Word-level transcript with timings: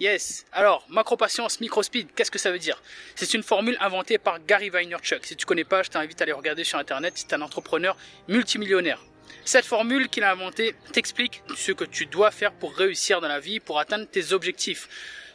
Yes. 0.00 0.44
Alors, 0.52 0.84
macro-patience, 0.88 1.60
micro-speed, 1.60 2.08
qu'est-ce 2.14 2.30
que 2.30 2.38
ça 2.38 2.50
veut 2.50 2.58
dire? 2.58 2.82
C'est 3.14 3.32
une 3.32 3.44
formule 3.44 3.76
inventée 3.80 4.18
par 4.18 4.44
Gary 4.44 4.68
Vaynerchuk. 4.68 5.24
Si 5.24 5.36
tu 5.36 5.46
connais 5.46 5.64
pas, 5.64 5.82
je 5.82 5.90
t'invite 5.90 6.20
à 6.20 6.24
aller 6.24 6.32
regarder 6.32 6.64
sur 6.64 6.78
Internet. 6.78 7.12
C'est 7.16 7.32
un 7.32 7.40
entrepreneur 7.40 7.96
multimillionnaire. 8.26 9.00
Cette 9.44 9.66
formule 9.66 10.08
qu'il 10.08 10.24
a 10.24 10.32
inventée 10.32 10.74
t'explique 10.92 11.42
ce 11.56 11.72
que 11.72 11.84
tu 11.84 12.06
dois 12.06 12.30
faire 12.30 12.52
pour 12.52 12.74
réussir 12.74 13.20
dans 13.20 13.28
la 13.28 13.40
vie, 13.40 13.60
pour 13.60 13.78
atteindre 13.78 14.06
tes 14.06 14.32
objectifs. 14.32 14.88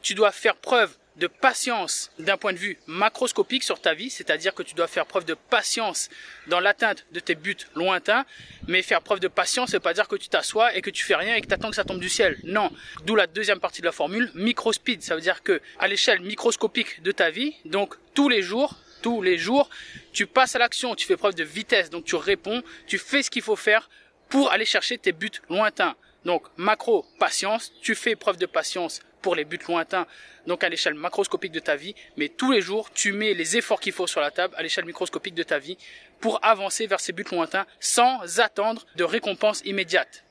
Tu 0.00 0.14
dois 0.14 0.32
faire 0.32 0.56
preuve 0.56 0.96
de 1.16 1.26
patience 1.26 2.10
d'un 2.18 2.36
point 2.36 2.52
de 2.52 2.58
vue 2.58 2.78
macroscopique 2.86 3.62
sur 3.62 3.80
ta 3.80 3.94
vie, 3.94 4.10
c'est-à-dire 4.10 4.54
que 4.54 4.62
tu 4.62 4.74
dois 4.74 4.86
faire 4.86 5.06
preuve 5.06 5.24
de 5.24 5.34
patience 5.34 6.08
dans 6.46 6.60
l'atteinte 6.60 7.06
de 7.12 7.20
tes 7.20 7.34
buts 7.34 7.56
lointains, 7.74 8.26
mais 8.66 8.82
faire 8.82 9.00
preuve 9.00 9.20
de 9.20 9.28
patience, 9.28 9.72
veut 9.72 9.80
pas 9.80 9.94
dire 9.94 10.08
que 10.08 10.16
tu 10.16 10.28
t'assois 10.28 10.74
et 10.74 10.82
que 10.82 10.90
tu 10.90 11.04
fais 11.04 11.16
rien 11.16 11.34
et 11.34 11.40
que 11.40 11.46
tu 11.46 11.54
attends 11.54 11.70
que 11.70 11.76
ça 11.76 11.84
tombe 11.84 12.00
du 12.00 12.08
ciel. 12.08 12.38
Non. 12.44 12.70
D'où 13.04 13.16
la 13.16 13.26
deuxième 13.26 13.60
partie 13.60 13.80
de 13.80 13.86
la 13.86 13.92
formule, 13.92 14.30
micro-speed, 14.34 15.02
ça 15.02 15.14
veut 15.14 15.22
dire 15.22 15.42
que 15.42 15.60
à 15.78 15.88
l'échelle 15.88 16.20
microscopique 16.20 17.02
de 17.02 17.12
ta 17.12 17.30
vie, 17.30 17.54
donc 17.64 17.94
tous 18.14 18.28
les 18.28 18.42
jours, 18.42 18.74
tous 19.02 19.22
les 19.22 19.38
jours, 19.38 19.70
tu 20.12 20.26
passes 20.26 20.56
à 20.56 20.58
l'action, 20.58 20.94
tu 20.94 21.06
fais 21.06 21.16
preuve 21.16 21.34
de 21.34 21.44
vitesse, 21.44 21.90
donc 21.90 22.04
tu 22.04 22.16
réponds, 22.16 22.62
tu 22.86 22.98
fais 22.98 23.22
ce 23.22 23.30
qu'il 23.30 23.42
faut 23.42 23.56
faire 23.56 23.88
pour 24.28 24.52
aller 24.52 24.64
chercher 24.64 24.98
tes 24.98 25.12
buts 25.12 25.30
lointains. 25.48 25.94
Donc 26.24 26.42
macro, 26.56 27.06
patience, 27.18 27.72
tu 27.80 27.94
fais 27.94 28.16
preuve 28.16 28.36
de 28.36 28.46
patience 28.46 29.00
pour 29.26 29.34
les 29.34 29.44
buts 29.44 29.58
lointains, 29.66 30.06
donc 30.46 30.62
à 30.62 30.68
l'échelle 30.68 30.94
macroscopique 30.94 31.50
de 31.50 31.58
ta 31.58 31.74
vie, 31.74 31.96
mais 32.16 32.28
tous 32.28 32.52
les 32.52 32.60
jours, 32.60 32.92
tu 32.94 33.10
mets 33.10 33.34
les 33.34 33.56
efforts 33.56 33.80
qu'il 33.80 33.92
faut 33.92 34.06
sur 34.06 34.20
la 34.20 34.30
table 34.30 34.54
à 34.56 34.62
l'échelle 34.62 34.84
microscopique 34.84 35.34
de 35.34 35.42
ta 35.42 35.58
vie 35.58 35.76
pour 36.20 36.38
avancer 36.44 36.86
vers 36.86 37.00
ces 37.00 37.12
buts 37.12 37.26
lointains 37.32 37.66
sans 37.80 38.38
attendre 38.38 38.86
de 38.94 39.02
récompense 39.02 39.62
immédiate. 39.64 40.22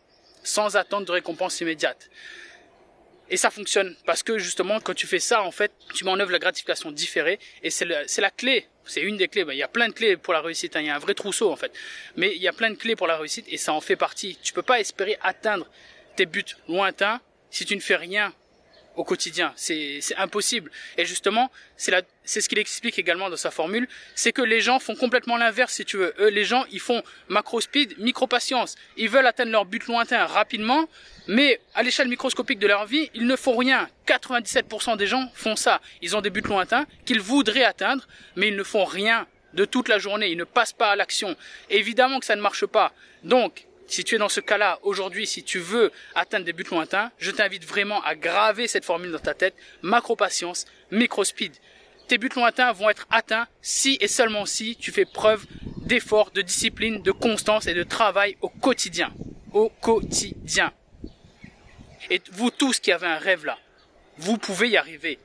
Sans 0.43 0.77
attendre 0.77 1.05
de 1.05 1.11
récompense 1.11 1.59
immédiate. 1.59 2.09
Et 3.29 3.35
ça 3.35 3.49
fonctionne 3.49 3.97
parce 4.05 4.23
que 4.23 4.37
justement, 4.37 4.79
quand 4.79 4.93
tu 4.93 5.07
fais 5.07 5.19
ça, 5.19 5.43
en 5.43 5.51
fait, 5.51 5.73
tu 5.93 6.05
mets 6.05 6.11
en 6.11 6.19
œuvre 6.21 6.31
la 6.31 6.39
gratification 6.39 6.89
différée 6.89 7.37
et 7.63 7.71
c'est 7.71 7.83
la 7.85 8.31
clé. 8.31 8.65
C'est 8.85 9.01
une 9.01 9.17
des 9.17 9.27
clés. 9.27 9.43
Ben, 9.43 9.51
il 9.51 9.59
y 9.59 9.63
a 9.63 9.67
plein 9.67 9.89
de 9.89 9.93
clés 9.93 10.15
pour 10.15 10.31
la 10.31 10.39
réussite. 10.39 10.77
Hein. 10.77 10.79
Il 10.79 10.87
y 10.87 10.89
a 10.89 10.95
un 10.95 10.99
vrai 10.99 11.15
trousseau 11.15 11.51
en 11.51 11.57
fait, 11.57 11.73
mais 12.15 12.33
il 12.33 12.41
y 12.41 12.47
a 12.47 12.53
plein 12.53 12.69
de 12.69 12.77
clés 12.77 12.95
pour 12.95 13.07
la 13.07 13.17
réussite 13.17 13.45
et 13.49 13.57
ça 13.57 13.73
en 13.73 13.81
fait 13.81 13.97
partie. 13.97 14.37
Tu 14.41 14.53
peux 14.53 14.61
pas 14.61 14.79
espérer 14.79 15.17
atteindre 15.21 15.67
tes 16.15 16.25
buts 16.25 16.55
lointains 16.69 17.19
si 17.49 17.65
tu 17.65 17.75
ne 17.75 17.81
fais 17.81 17.97
rien 17.97 18.33
au 18.95 19.03
quotidien. 19.03 19.53
C'est 19.55 19.99
impossible. 20.17 20.71
Et 20.97 21.05
justement, 21.05 21.51
c'est 21.77 22.41
ce 22.41 22.49
qu'il 22.49 22.59
explique 22.59 22.97
également 22.99 23.29
dans 23.29 23.37
sa 23.37 23.51
formule, 23.51 23.87
c'est 24.15 24.31
que 24.31 24.41
les 24.41 24.61
gens 24.61 24.79
font 24.79 24.95
complètement 24.95 25.37
l'inverse, 25.37 25.73
si 25.73 25.85
tu 25.85 25.97
veux. 25.97 26.13
Eux, 26.19 26.29
les 26.29 26.45
gens, 26.45 26.65
ils 26.71 26.79
font 26.79 27.03
macro 27.27 27.61
speed, 27.61 27.97
micro 27.97 28.27
patience. 28.27 28.75
Ils 28.97 29.09
veulent 29.09 29.27
atteindre 29.27 29.51
leur 29.51 29.65
but 29.65 29.85
lointain 29.87 30.25
rapidement, 30.25 30.87
mais 31.27 31.59
à 31.73 31.83
l'échelle 31.83 32.07
microscopique 32.07 32.59
de 32.59 32.67
leur 32.67 32.85
vie, 32.85 33.09
ils 33.13 33.27
ne 33.27 33.35
font 33.35 33.57
rien. 33.57 33.89
97% 34.07 34.97
des 34.97 35.07
gens 35.07 35.29
font 35.33 35.55
ça. 35.55 35.81
Ils 36.01 36.15
ont 36.15 36.21
des 36.21 36.29
buts 36.29 36.41
lointains 36.41 36.85
qu'ils 37.05 37.21
voudraient 37.21 37.63
atteindre, 37.63 38.07
mais 38.35 38.47
ils 38.49 38.55
ne 38.55 38.63
font 38.63 38.85
rien 38.85 39.27
de 39.53 39.65
toute 39.65 39.87
la 39.87 39.99
journée. 39.99 40.29
Ils 40.29 40.37
ne 40.37 40.43
passent 40.43 40.73
pas 40.73 40.91
à 40.91 40.95
l'action. 40.95 41.35
Évidemment 41.69 42.19
que 42.19 42.25
ça 42.25 42.35
ne 42.35 42.41
marche 42.41 42.65
pas. 42.65 42.93
Donc, 43.23 43.65
si 43.87 44.03
tu 44.03 44.15
es 44.15 44.17
dans 44.17 44.29
ce 44.29 44.39
cas-là 44.39 44.79
aujourd'hui, 44.83 45.27
si 45.27 45.43
tu 45.43 45.59
veux 45.59 45.91
atteindre 46.15 46.45
des 46.45 46.53
buts 46.53 46.65
lointains, 46.69 47.11
je 47.19 47.31
t'invite 47.31 47.65
vraiment 47.65 48.01
à 48.03 48.15
graver 48.15 48.67
cette 48.67 48.85
formule 48.85 49.11
dans 49.11 49.19
ta 49.19 49.33
tête, 49.33 49.55
macro-patience, 49.81 50.65
micro-speed. 50.91 51.53
Tes 52.07 52.17
buts 52.17 52.29
lointains 52.35 52.71
vont 52.71 52.89
être 52.89 53.07
atteints 53.09 53.47
si 53.61 53.97
et 54.01 54.07
seulement 54.07 54.45
si 54.45 54.75
tu 54.75 54.91
fais 54.91 55.05
preuve 55.05 55.45
d'effort, 55.77 56.31
de 56.31 56.41
discipline, 56.41 57.01
de 57.01 57.11
constance 57.11 57.67
et 57.67 57.73
de 57.73 57.83
travail 57.83 58.37
au 58.41 58.49
quotidien. 58.49 59.13
Au 59.53 59.69
quotidien. 59.69 60.73
Et 62.09 62.21
vous 62.31 62.51
tous 62.51 62.79
qui 62.79 62.91
avez 62.91 63.07
un 63.07 63.17
rêve 63.17 63.45
là, 63.45 63.57
vous 64.17 64.37
pouvez 64.37 64.69
y 64.69 64.77
arriver. 64.77 65.19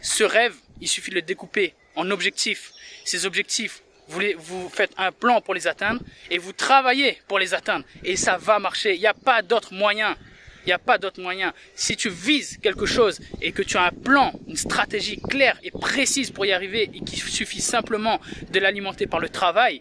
Ce 0.00 0.24
rêve, 0.24 0.54
il 0.80 0.88
suffit 0.88 1.10
de 1.10 1.16
le 1.16 1.22
découper 1.22 1.74
en 1.96 2.10
objectifs. 2.10 2.72
Ces 3.04 3.26
objectifs, 3.26 3.82
vous, 4.10 4.22
vous 4.38 4.68
faites 4.68 4.92
un 4.98 5.12
plan 5.12 5.40
pour 5.40 5.54
les 5.54 5.66
atteindre 5.66 6.00
et 6.30 6.38
vous 6.38 6.52
travaillez 6.52 7.18
pour 7.28 7.38
les 7.38 7.54
atteindre. 7.54 7.84
Et 8.04 8.16
ça 8.16 8.36
va 8.36 8.58
marcher. 8.58 8.94
Il 8.94 9.00
n'y 9.00 9.06
a 9.06 9.14
pas 9.14 9.40
d'autre 9.42 9.72
moyen. 9.72 10.16
Il 10.64 10.66
n'y 10.66 10.72
a 10.72 10.78
pas 10.78 10.98
d'autre 10.98 11.20
moyen. 11.20 11.54
Si 11.74 11.96
tu 11.96 12.10
vises 12.10 12.58
quelque 12.58 12.86
chose 12.86 13.20
et 13.40 13.52
que 13.52 13.62
tu 13.62 13.76
as 13.76 13.84
un 13.84 13.90
plan, 13.90 14.32
une 14.46 14.56
stratégie 14.56 15.20
claire 15.20 15.58
et 15.62 15.70
précise 15.70 16.30
pour 16.30 16.44
y 16.44 16.52
arriver 16.52 16.90
et 16.92 17.00
qu'il 17.00 17.18
suffit 17.18 17.62
simplement 17.62 18.20
de 18.50 18.58
l'alimenter 18.58 19.06
par 19.06 19.20
le 19.20 19.28
travail, 19.28 19.80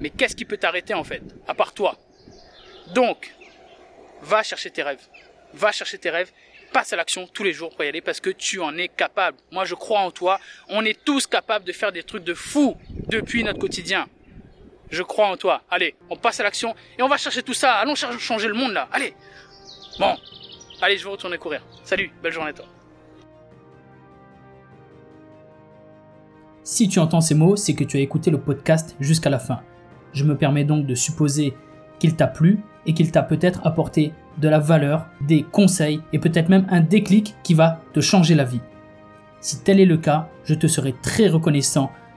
mais 0.00 0.10
qu'est-ce 0.10 0.36
qui 0.36 0.46
peut 0.46 0.56
t'arrêter 0.56 0.94
en 0.94 1.04
fait, 1.04 1.22
à 1.46 1.54
part 1.54 1.74
toi? 1.74 1.98
Donc, 2.94 3.34
va 4.22 4.42
chercher 4.42 4.70
tes 4.70 4.82
rêves. 4.82 5.06
Va 5.52 5.72
chercher 5.72 5.98
tes 5.98 6.10
rêves 6.10 6.30
passe 6.70 6.92
à 6.92 6.96
l'action 6.96 7.26
tous 7.26 7.44
les 7.44 7.52
jours 7.52 7.70
pour 7.70 7.84
y 7.84 7.88
aller 7.88 8.00
parce 8.00 8.20
que 8.20 8.30
tu 8.30 8.60
en 8.60 8.76
es 8.78 8.88
capable. 8.88 9.36
Moi, 9.50 9.64
je 9.64 9.74
crois 9.74 10.00
en 10.00 10.10
toi. 10.10 10.40
On 10.68 10.84
est 10.84 11.04
tous 11.04 11.26
capables 11.26 11.64
de 11.64 11.72
faire 11.72 11.92
des 11.92 12.02
trucs 12.02 12.24
de 12.24 12.34
fou 12.34 12.76
depuis 13.10 13.44
notre 13.44 13.58
quotidien. 13.58 14.06
Je 14.90 15.02
crois 15.02 15.28
en 15.28 15.36
toi. 15.36 15.62
Allez, 15.70 15.94
on 16.08 16.16
passe 16.16 16.40
à 16.40 16.42
l'action 16.42 16.74
et 16.98 17.02
on 17.02 17.08
va 17.08 17.16
chercher 17.16 17.42
tout 17.42 17.54
ça. 17.54 17.74
Allons 17.74 17.94
changer 17.94 18.48
le 18.48 18.54
monde 18.54 18.72
là. 18.72 18.88
Allez. 18.92 19.14
Bon. 19.98 20.16
Allez, 20.82 20.96
je 20.96 21.04
vais 21.04 21.10
retourner 21.10 21.36
courir. 21.38 21.62
Salut, 21.84 22.10
belle 22.22 22.32
journée 22.32 22.50
à 22.50 22.54
toi. 22.54 22.64
Si 26.62 26.88
tu 26.88 26.98
entends 26.98 27.20
ces 27.20 27.34
mots, 27.34 27.56
c'est 27.56 27.74
que 27.74 27.84
tu 27.84 27.96
as 27.96 28.00
écouté 28.00 28.30
le 28.30 28.40
podcast 28.40 28.96
jusqu'à 29.00 29.30
la 29.30 29.38
fin. 29.38 29.60
Je 30.12 30.24
me 30.24 30.36
permets 30.36 30.64
donc 30.64 30.86
de 30.86 30.94
supposer 30.94 31.54
qu'il 31.98 32.16
t'a 32.16 32.26
plu 32.26 32.60
et 32.86 32.94
qu'il 32.94 33.10
t'a 33.10 33.22
peut-être 33.22 33.60
apporté 33.64 34.12
de 34.38 34.48
la 34.48 34.58
valeur, 34.58 35.06
des 35.20 35.42
conseils 35.42 36.00
et 36.12 36.18
peut-être 36.18 36.48
même 36.48 36.66
un 36.70 36.80
déclic 36.80 37.34
qui 37.42 37.54
va 37.54 37.80
te 37.92 38.00
changer 38.00 38.34
la 38.34 38.44
vie. 38.44 38.60
Si 39.40 39.62
tel 39.62 39.80
est 39.80 39.86
le 39.86 39.96
cas, 39.96 40.28
je 40.44 40.54
te 40.54 40.66
serai 40.66 40.94
très 41.02 41.28
reconnaissant 41.28 41.90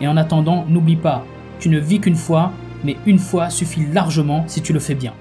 et 0.00 0.08
en 0.08 0.16
attendant 0.16 0.64
n'oublie 0.68 0.96
pas, 0.96 1.24
tu 1.58 1.68
ne 1.68 1.78
vis 1.78 2.00
qu'une 2.00 2.16
fois, 2.16 2.52
mais 2.84 2.96
une 3.06 3.18
fois 3.18 3.50
suffit 3.50 3.86
largement 3.92 4.44
si 4.46 4.62
tu 4.62 4.72
le 4.72 4.80
fais 4.80 4.94
bien. 4.94 5.12